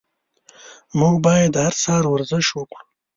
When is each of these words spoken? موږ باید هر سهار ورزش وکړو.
موږ 0.99 1.15
باید 1.25 1.51
هر 1.63 1.73
سهار 1.81 2.05
ورزش 2.09 2.45
وکړو. 2.53 2.85